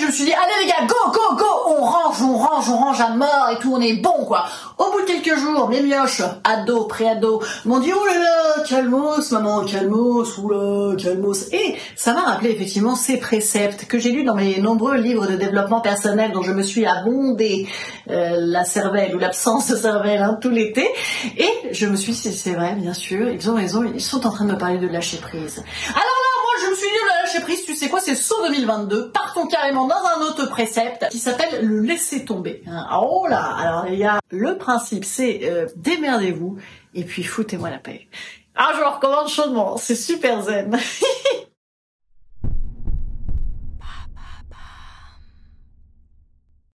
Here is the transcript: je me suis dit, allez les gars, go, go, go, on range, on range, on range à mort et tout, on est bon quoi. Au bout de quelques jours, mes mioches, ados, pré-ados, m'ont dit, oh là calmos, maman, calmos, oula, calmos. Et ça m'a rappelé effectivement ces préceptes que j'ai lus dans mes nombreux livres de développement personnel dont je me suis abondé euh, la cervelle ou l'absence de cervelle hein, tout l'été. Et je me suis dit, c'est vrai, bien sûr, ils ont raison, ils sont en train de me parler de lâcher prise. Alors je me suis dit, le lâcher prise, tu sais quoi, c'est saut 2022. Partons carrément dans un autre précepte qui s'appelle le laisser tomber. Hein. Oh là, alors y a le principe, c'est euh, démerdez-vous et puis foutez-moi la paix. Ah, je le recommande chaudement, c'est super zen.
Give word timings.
je 0.00 0.06
me 0.06 0.12
suis 0.12 0.24
dit, 0.24 0.32
allez 0.32 0.64
les 0.64 0.68
gars, 0.68 0.86
go, 0.86 1.12
go, 1.12 1.36
go, 1.36 1.44
on 1.66 1.84
range, 1.84 2.22
on 2.22 2.36
range, 2.36 2.68
on 2.68 2.76
range 2.76 3.00
à 3.00 3.08
mort 3.10 3.48
et 3.52 3.58
tout, 3.58 3.72
on 3.74 3.80
est 3.80 3.94
bon 3.94 4.24
quoi. 4.26 4.44
Au 4.78 4.90
bout 4.90 5.02
de 5.02 5.06
quelques 5.06 5.38
jours, 5.38 5.68
mes 5.68 5.82
mioches, 5.82 6.22
ados, 6.44 6.88
pré-ados, 6.88 7.44
m'ont 7.64 7.78
dit, 7.78 7.92
oh 7.94 8.06
là 8.06 8.64
calmos, 8.66 9.30
maman, 9.32 9.64
calmos, 9.64 10.38
oula, 10.38 10.96
calmos. 10.96 11.48
Et 11.52 11.76
ça 11.96 12.12
m'a 12.12 12.22
rappelé 12.22 12.50
effectivement 12.50 12.94
ces 12.94 13.18
préceptes 13.18 13.86
que 13.86 13.98
j'ai 13.98 14.10
lus 14.10 14.24
dans 14.24 14.34
mes 14.34 14.58
nombreux 14.60 14.96
livres 14.96 15.26
de 15.26 15.36
développement 15.36 15.80
personnel 15.80 16.32
dont 16.32 16.42
je 16.42 16.52
me 16.52 16.62
suis 16.62 16.86
abondé 16.86 17.68
euh, 18.10 18.36
la 18.38 18.64
cervelle 18.64 19.14
ou 19.14 19.18
l'absence 19.18 19.68
de 19.68 19.76
cervelle 19.76 20.22
hein, 20.22 20.38
tout 20.40 20.50
l'été. 20.50 20.86
Et 21.36 21.50
je 21.72 21.86
me 21.86 21.96
suis 21.96 22.12
dit, 22.12 22.32
c'est 22.32 22.54
vrai, 22.54 22.74
bien 22.74 22.94
sûr, 22.94 23.28
ils 23.28 23.50
ont 23.50 23.54
raison, 23.54 23.84
ils 23.84 24.00
sont 24.00 24.26
en 24.26 24.30
train 24.30 24.44
de 24.44 24.52
me 24.52 24.58
parler 24.58 24.78
de 24.78 24.88
lâcher 24.88 25.18
prise. 25.18 25.62
Alors 25.90 26.13
je 26.62 26.70
me 26.70 26.74
suis 26.74 26.86
dit, 26.86 26.92
le 26.92 27.22
lâcher 27.22 27.40
prise, 27.40 27.64
tu 27.64 27.74
sais 27.74 27.88
quoi, 27.88 28.00
c'est 28.00 28.14
saut 28.14 28.42
2022. 28.46 29.10
Partons 29.10 29.46
carrément 29.46 29.86
dans 29.86 30.02
un 30.16 30.22
autre 30.22 30.48
précepte 30.48 31.08
qui 31.10 31.18
s'appelle 31.18 31.64
le 31.64 31.80
laisser 31.80 32.24
tomber. 32.24 32.62
Hein. 32.66 32.86
Oh 33.00 33.26
là, 33.28 33.42
alors 33.58 33.88
y 33.88 34.04
a 34.04 34.20
le 34.30 34.56
principe, 34.56 35.04
c'est 35.04 35.40
euh, 35.44 35.66
démerdez-vous 35.76 36.58
et 36.94 37.04
puis 37.04 37.22
foutez-moi 37.22 37.70
la 37.70 37.78
paix. 37.78 38.08
Ah, 38.56 38.72
je 38.74 38.80
le 38.80 38.86
recommande 38.86 39.28
chaudement, 39.28 39.76
c'est 39.76 39.96
super 39.96 40.42
zen. 40.42 40.78